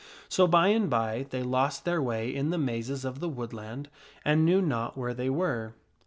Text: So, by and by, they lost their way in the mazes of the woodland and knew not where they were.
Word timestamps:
So, 0.29 0.47
by 0.47 0.69
and 0.69 0.89
by, 0.89 1.27
they 1.29 1.43
lost 1.43 1.85
their 1.85 2.01
way 2.01 2.33
in 2.33 2.49
the 2.49 2.57
mazes 2.57 3.05
of 3.05 3.19
the 3.19 3.29
woodland 3.29 3.87
and 4.25 4.43
knew 4.43 4.59
not 4.59 4.97
where 4.97 5.13
they 5.13 5.29
were. 5.29 5.75